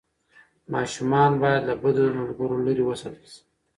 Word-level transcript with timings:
ماشومان 0.73 1.31
باید 1.41 1.61
له 1.69 1.75
بدو 1.83 2.03
ملګرو 2.19 2.57
لرې 2.65 2.83
وساتل 2.85 3.23
شي. 3.31 3.41